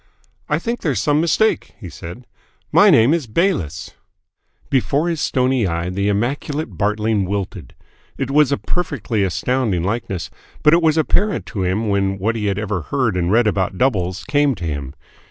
[0.49, 2.25] "I think there's some mistake," he said.
[2.71, 3.91] "My name is Bayliss."
[4.71, 7.75] Before his stony eye the immaculate Bartling wilted.
[8.17, 10.31] It was a perfectly astounding likeness,
[10.63, 13.77] but it was apparent to him when what he had ever heard and read about
[13.77, 14.95] doubles came to him.